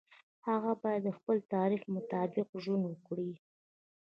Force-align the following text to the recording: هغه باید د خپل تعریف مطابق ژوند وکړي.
هغه 0.47 0.71
باید 0.81 1.01
د 1.05 1.09
خپل 1.17 1.37
تعریف 1.53 1.83
مطابق 1.95 2.47
ژوند 2.63 2.83
وکړي. 2.87 3.31